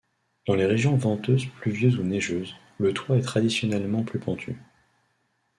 [0.47, 4.57] Dans les régions venteuses pluvieuses ou neigeuses, le toit est traditionnellement plus pentu.